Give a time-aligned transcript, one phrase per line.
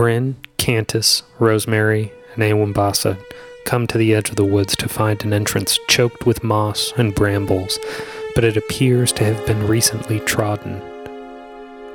[0.00, 3.22] Bryn, Cantus, Rosemary, and Awambasa
[3.66, 7.14] come to the edge of the woods to find an entrance choked with moss and
[7.14, 7.78] brambles,
[8.34, 10.80] but it appears to have been recently trodden.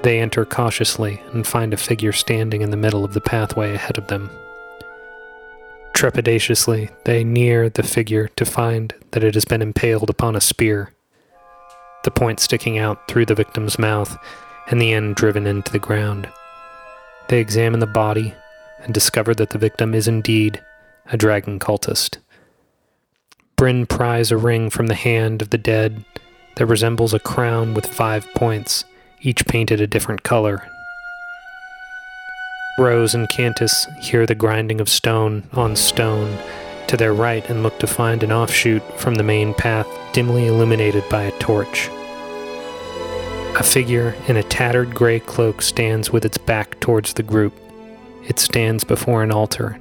[0.04, 3.98] They enter cautiously and find a figure standing in the middle of the pathway ahead
[3.98, 4.30] of them.
[5.94, 10.94] Trepidatiously, they near the figure to find that it has been impaled upon a spear,
[12.04, 14.16] the point sticking out through the victim's mouth
[14.68, 16.30] and the end driven into the ground.
[17.28, 18.34] They examine the body
[18.84, 20.62] and discover that the victim is indeed
[21.12, 22.18] a dragon cultist.
[23.55, 26.04] Bryn pries a ring from the hand of the dead
[26.55, 28.85] that resembles a crown with five points
[29.22, 30.62] each painted a different color.
[32.77, 36.38] Rose and Cantus hear the grinding of stone on stone
[36.88, 41.04] to their right and look to find an offshoot from the main path dimly illuminated
[41.10, 41.90] by a torch.
[43.58, 47.54] A figure in a tattered gray cloak stands with its back towards the group.
[48.27, 49.79] It stands before an altar.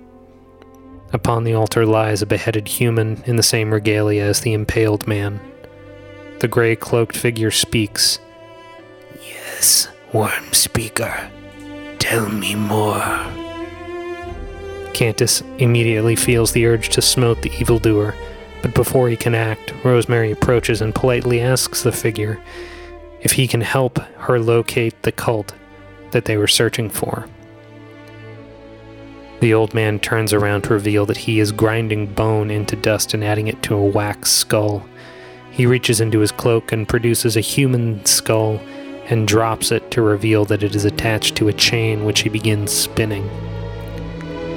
[1.13, 5.41] Upon the altar lies a beheaded human in the same regalia as the impaled man.
[6.39, 8.21] The gray cloaked figure speaks
[9.21, 11.29] Yes, Worm Speaker.
[11.99, 13.03] Tell me more.
[14.93, 18.15] Cantus immediately feels the urge to smote the evildoer,
[18.63, 22.41] but before he can act, Rosemary approaches and politely asks the figure
[23.25, 25.55] if he can help her locate the cult
[26.13, 27.27] that they were searching for.
[29.41, 33.25] The old man turns around to reveal that he is grinding bone into dust and
[33.25, 34.87] adding it to a wax skull.
[35.51, 38.61] He reaches into his cloak and produces a human skull
[39.07, 42.73] and drops it to reveal that it is attached to a chain which he begins
[42.73, 43.29] spinning.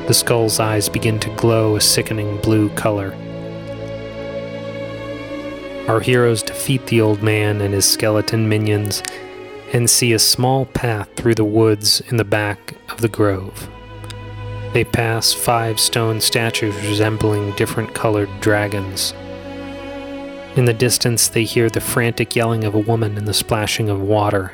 [0.07, 3.13] The skull's eyes begin to glow a sickening blue color.
[5.87, 9.01] Our heroes defeat the old man and his skeleton minions
[9.71, 13.69] and see a small path through the woods in the back of the grove.
[14.73, 19.13] They pass five stone statues resembling different colored dragons.
[20.57, 24.01] In the distance, they hear the frantic yelling of a woman and the splashing of
[24.01, 24.53] water.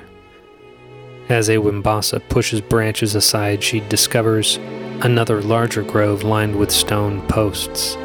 [1.30, 4.58] As Awambasa pushes branches aside, she discovers
[5.02, 7.98] another larger grove lined with stone posts.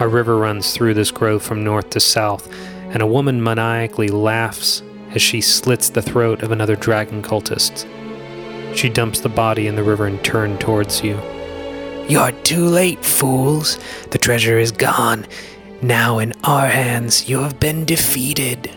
[0.00, 2.48] A river runs through this grove from north to south,
[2.90, 4.82] and a woman maniacally laughs
[5.14, 7.86] as she slits the throat of another dragon cultist.
[8.76, 11.20] She dumps the body in the river and turns towards you.
[12.08, 13.78] You're too late, fools.
[14.10, 15.26] The treasure is gone,
[15.82, 18.70] now in our hands, you have been defeated.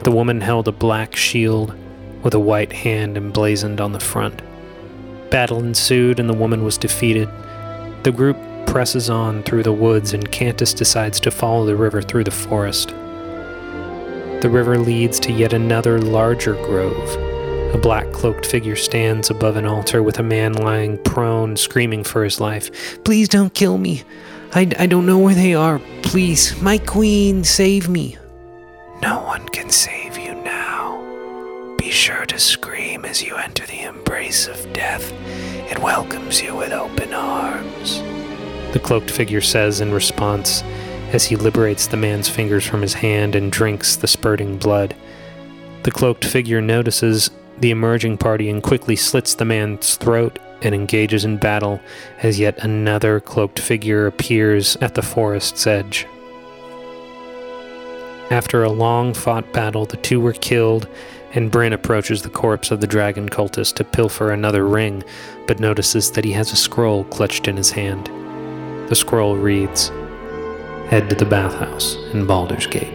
[0.00, 1.74] The woman held a black shield
[2.22, 4.40] with a white hand emblazoned on the front.
[5.30, 7.28] Battle ensued and the woman was defeated.
[8.02, 8.36] The group
[8.76, 12.90] presses on through the woods and Cantus decides to follow the river through the forest.
[14.42, 17.74] The river leads to yet another larger grove.
[17.74, 22.22] A black cloaked figure stands above an altar with a man lying prone, screaming for
[22.22, 23.02] his life.
[23.02, 24.02] Please don't kill me.
[24.52, 25.80] I, I don't know where they are.
[26.02, 28.18] Please, my queen, save me.
[29.00, 31.76] No one can save you now.
[31.78, 35.14] Be sure to scream as you enter the embrace of death.
[35.72, 38.02] It welcomes you with open arms.
[38.76, 40.62] The cloaked figure says in response
[41.10, 44.94] as he liberates the man's fingers from his hand and drinks the spurting blood.
[45.84, 51.24] The cloaked figure notices the emerging party and quickly slits the man's throat and engages
[51.24, 51.80] in battle
[52.18, 56.06] as yet another cloaked figure appears at the forest's edge.
[58.30, 60.86] After a long fought battle, the two were killed,
[61.32, 65.02] and Bryn approaches the corpse of the dragon cultist to pilfer another ring,
[65.46, 68.10] but notices that he has a scroll clutched in his hand.
[68.88, 69.88] The scroll reads
[70.88, 72.94] Head to the bathhouse in Baldur's Gate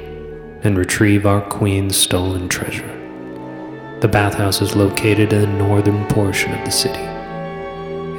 [0.64, 2.88] and retrieve our queen's stolen treasure.
[4.00, 7.04] The bathhouse is located in the northern portion of the city.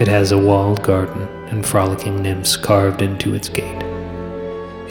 [0.03, 3.83] It has a walled garden and frolicking nymphs carved into its gate.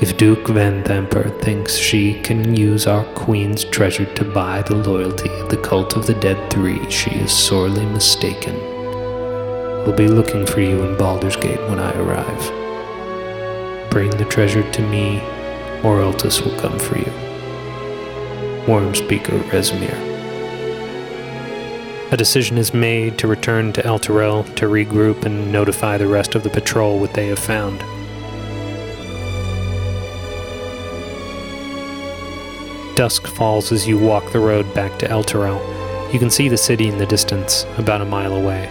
[0.01, 5.49] If Duke Vanthampur thinks she can use our queen's treasure to buy the loyalty of
[5.49, 8.55] the cult of the dead three, she is sorely mistaken.
[9.85, 12.60] We'll be looking for you in Baldur's Gate when I arrive.
[13.91, 15.19] Bring the treasure to me,
[15.83, 17.11] or Altus will come for you.
[18.65, 19.97] Worm Speaker Resmir.
[22.13, 26.43] A decision is made to return to Elturel to regroup and notify the rest of
[26.43, 27.79] the patrol what they have found.
[32.95, 35.59] Dusk falls as you walk the road back to Elturel.
[36.13, 38.69] You can see the city in the distance, about a mile away.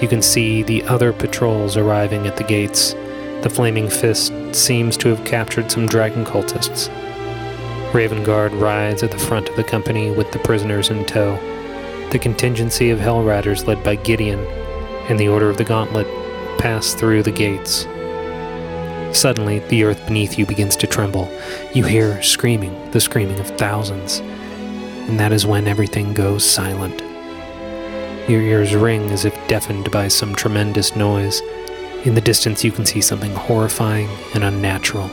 [0.00, 2.94] You can see the other patrols arriving at the gates.
[3.42, 6.88] The Flaming Fist seems to have captured some dragon cultists.
[7.92, 11.38] Ravengard rides at the front of the company with the prisoners in tow
[12.10, 14.38] the contingency of Hell Riders led by Gideon
[15.08, 16.06] and the Order of the Gauntlet
[16.58, 17.82] pass through the gates.
[19.16, 21.28] Suddenly, the earth beneath you begins to tremble.
[21.74, 27.00] You hear screaming, the screaming of thousands, and that is when everything goes silent.
[28.30, 31.42] Your ears ring as if deafened by some tremendous noise.
[32.06, 35.10] In the distance, you can see something horrifying and unnatural,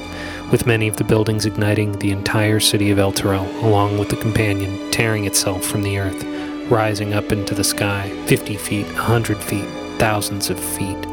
[0.51, 4.16] with many of the buildings igniting the entire city of El Elturel, along with the
[4.18, 6.24] companion tearing itself from the earth,
[6.69, 9.66] rising up into the sky, 50 feet, 100 feet,
[9.98, 11.04] thousands of feet.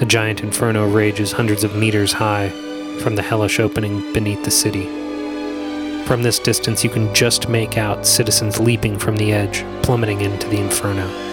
[0.00, 2.50] A giant inferno rages hundreds of meters high
[3.00, 4.84] from the hellish opening beneath the city.
[6.04, 10.48] From this distance, you can just make out citizens leaping from the edge, plummeting into
[10.48, 11.29] the inferno.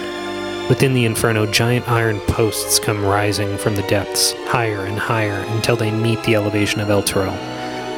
[0.69, 5.77] Within the inferno, giant iron posts come rising from the depths, higher and higher, until
[5.77, 7.35] they meet the elevation of El Elturel.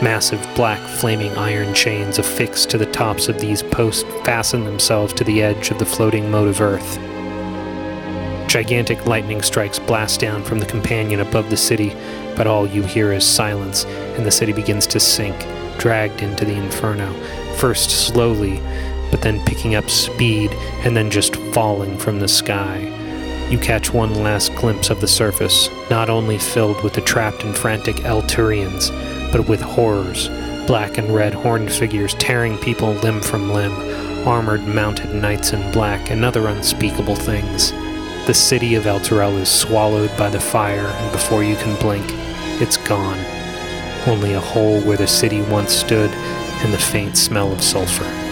[0.03, 5.23] Massive black flaming iron chains affixed to the tops of these posts fasten themselves to
[5.23, 6.97] the edge of the floating mote of earth.
[8.47, 11.95] Gigantic lightning strikes blast down from the companion above the city,
[12.35, 13.85] but all you hear is silence,
[14.15, 15.35] and the city begins to sink
[15.79, 17.11] dragged into the inferno,
[17.55, 18.59] first slowly,
[19.11, 20.51] but then picking up speed
[20.83, 22.77] and then just falling from the sky.
[23.49, 27.57] You catch one last glimpse of the surface, not only filled with the trapped and
[27.57, 28.91] frantic Elturians,
[29.31, 30.27] but with horrors,
[30.67, 33.73] black and red horned figures tearing people limb from limb,
[34.27, 37.71] armored mounted knights in black, and other unspeakable things.
[38.27, 42.05] The city of Elturel is swallowed by the fire, and before you can blink,
[42.61, 43.19] it's gone
[44.07, 48.28] only a hole where the city once stood and the faint smell of sulfur.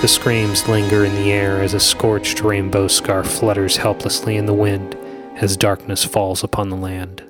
[0.00, 4.54] The screams linger in the air as a scorched rainbow scarf flutters helplessly in the
[4.54, 4.96] wind
[5.36, 7.29] as darkness falls upon the land.